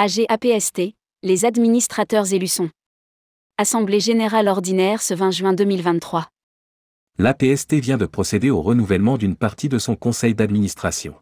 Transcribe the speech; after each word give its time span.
AG 0.00 0.26
APST, 0.28 0.94
les 1.24 1.44
administrateurs 1.44 2.32
élus 2.32 2.46
sont. 2.46 2.70
Assemblée 3.56 3.98
générale 3.98 4.46
ordinaire 4.46 5.02
ce 5.02 5.12
20 5.12 5.32
juin 5.32 5.52
2023. 5.54 6.28
L'APST 7.18 7.74
vient 7.74 7.96
de 7.96 8.06
procéder 8.06 8.48
au 8.48 8.62
renouvellement 8.62 9.18
d'une 9.18 9.34
partie 9.34 9.68
de 9.68 9.76
son 9.76 9.96
conseil 9.96 10.36
d'administration. 10.36 11.16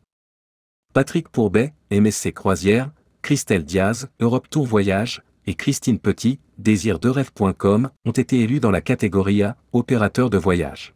Patrick 0.93 1.31
Pourbet, 1.31 1.73
MSC 1.91 2.35
Croisière, 2.35 2.91
Christelle 3.23 3.65
Diaz, 3.65 4.11
Europe 4.21 4.51
Tour 4.51 4.67
Voyage, 4.67 5.23
et 5.47 5.55
Christine 5.55 5.99
Petit, 5.99 6.39
désir-de-rêve.com, 6.59 7.89
ont 8.05 8.11
été 8.11 8.41
élus 8.41 8.61
dans 8.61 8.71
la 8.71 8.83
catégorie 8.83 9.43
A, 9.43 9.57
opérateur 9.73 10.29
de 10.29 10.37
voyage. 10.37 10.93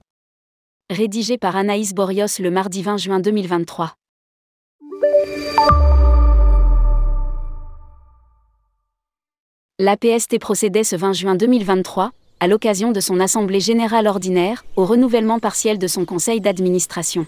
Rédigé 0.91 1.39
par 1.39 1.57
Anaïs 1.57 1.95
Borios 1.95 2.41
le 2.41 2.51
mardi 2.51 2.83
20 2.83 2.99
juin 2.99 3.21
2023. 3.21 3.95
L'APST 9.83 10.39
procédait 10.39 10.85
ce 10.85 10.95
20 10.95 11.15
juin 11.15 11.35
2023, 11.37 12.11
à 12.39 12.47
l'occasion 12.47 12.93
de 12.93 13.01
son 13.01 13.19
Assemblée 13.19 13.61
générale 13.61 14.07
ordinaire, 14.07 14.63
au 14.77 14.85
renouvellement 14.85 15.39
partiel 15.39 15.79
de 15.79 15.87
son 15.87 16.05
conseil 16.05 16.43
d'administration. 16.43 17.27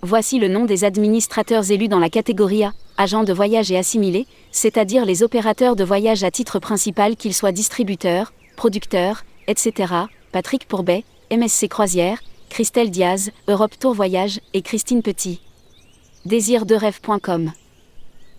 Voici 0.00 0.38
le 0.38 0.46
nom 0.46 0.64
des 0.64 0.84
administrateurs 0.84 1.68
élus 1.72 1.88
dans 1.88 1.98
la 1.98 2.08
catégorie 2.08 2.62
A, 2.62 2.72
agents 2.98 3.24
de 3.24 3.32
voyage 3.32 3.72
et 3.72 3.76
assimilés, 3.76 4.28
c'est-à-dire 4.52 5.04
les 5.04 5.24
opérateurs 5.24 5.74
de 5.74 5.82
voyage 5.82 6.22
à 6.22 6.30
titre 6.30 6.60
principal 6.60 7.16
qu'ils 7.16 7.34
soient 7.34 7.50
distributeurs, 7.50 8.32
producteurs, 8.54 9.24
etc. 9.48 9.92
Patrick 10.30 10.68
Pourbet, 10.68 11.02
MSC 11.32 11.66
Croisière, 11.66 12.20
Christelle 12.48 12.92
Diaz, 12.92 13.32
Europe 13.48 13.76
Tour 13.76 13.92
Voyage 13.92 14.38
et 14.54 14.62
Christine 14.62 15.02
Petit. 15.02 15.40
Désir-de-rêve.com 16.26 17.50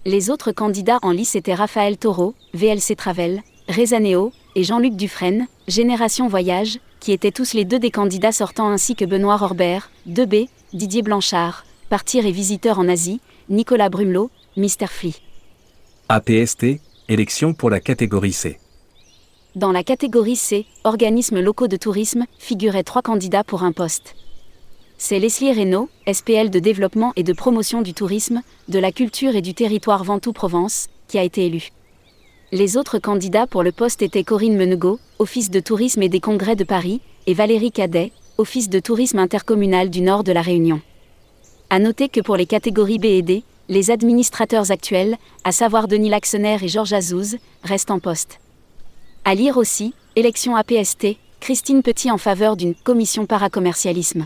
les 0.08 0.30
autres 0.30 0.54
candidats 0.54 1.00
en 1.02 1.12
lice 1.12 1.36
étaient 1.36 1.54
Raphaël 1.54 1.98
Taureau, 1.98 2.34
VLC 2.54 2.96
Travel, 2.96 3.42
Rezaneo, 3.68 4.32
et 4.56 4.64
Jean-Luc 4.64 4.96
Dufresne, 4.96 5.48
Génération 5.68 6.30
Voyage, 6.30 6.80
qui 7.02 7.12
étaient 7.12 7.34
tous 7.34 7.54
les 7.54 7.66
deux 7.66 7.78
des 7.78 7.92
candidats 7.92 8.32
sortants 8.32 8.70
ainsi 8.70 8.96
que 8.96 9.04
Benoît 9.04 9.36
Rorbert, 9.36 9.92
2B, 10.08 10.48
Didier 10.72 11.02
Blanchard, 11.02 11.66
Partir 11.90 12.26
et 12.26 12.32
Visiteur 12.32 12.80
en 12.80 12.88
Asie, 12.88 13.20
Nicolas 13.50 13.90
Brumelot, 13.90 14.32
Mister 14.56 14.88
Flea. 14.88 15.18
APST, 16.08 16.80
élection 17.10 17.54
pour 17.54 17.70
la 17.70 17.82
catégorie 17.82 18.32
C. 18.32 18.60
Dans 19.56 19.74
la 19.74 19.84
catégorie 19.84 20.38
C, 20.38 20.66
organismes 20.86 21.42
locaux 21.42 21.68
de 21.68 21.76
tourisme, 21.76 22.24
figuraient 22.40 22.84
trois 22.84 23.02
candidats 23.02 23.44
pour 23.44 23.64
un 23.64 23.74
poste 23.74 24.16
c'est 24.98 25.20
Leslie 25.20 25.52
Reynaud, 25.52 25.90
SPL 26.12 26.50
de 26.50 26.60
développement 26.60 27.14
et 27.16 27.24
de 27.24 27.34
promotion 27.34 27.82
du 27.82 27.94
tourisme, 27.94 28.42
de 28.68 28.80
la 28.80 28.92
culture 28.92 29.36
et 29.36 29.42
du 29.42 29.54
territoire 29.54 30.04
Ventoux-Provence, 30.04 30.88
qui 31.08 31.20
a 31.20 31.24
été 31.24 31.46
élu. 31.46 31.70
Les 32.52 32.78
autres 32.78 32.98
candidats 32.98 33.46
pour 33.46 33.62
le 33.62 33.72
poste 33.72 34.02
étaient 34.02 34.24
Corinne 34.24 34.58
Menegot, 34.58 35.00
Office 35.20 35.52
de 35.52 35.60
tourisme 35.60 36.02
et 36.02 36.10
des 36.10 36.20
congrès 36.20 36.56
de 36.56 36.64
Paris, 36.64 37.02
et 37.28 37.34
Valérie 37.34 37.72
Cadet, 37.72 38.12
Office 38.38 38.70
de 38.70 38.80
tourisme 38.80 39.20
intercommunal 39.20 39.90
du 39.90 40.02
Nord 40.02 40.24
de 40.24 40.32
la 40.32 40.42
Réunion. 40.42 40.82
À 41.70 41.80
noter 41.80 42.10
que 42.10 42.22
pour 42.22 42.36
les 42.38 42.46
catégories 42.46 43.00
B 43.00 43.06
et 43.06 43.22
D, 43.22 43.44
les 43.70 43.92
administrateurs 43.92 44.72
actuels, 44.72 45.18
à 45.44 45.52
savoir 45.52 45.88
Denis 45.88 46.10
Laxener 46.10 46.58
et 46.62 46.68
Georges 46.68 46.94
Azouz, 46.94 47.38
restent 47.64 47.92
en 47.92 48.00
poste. 48.00 48.40
À 49.26 49.36
lire 49.36 49.58
aussi, 49.58 49.94
élection 50.16 50.56
APST, 50.56 51.18
Christine 51.40 51.84
Petit 51.84 52.10
en 52.10 52.18
faveur 52.18 52.56
d'une 52.56 52.74
commission 52.74 53.26
paracommercialisme. 53.26 54.26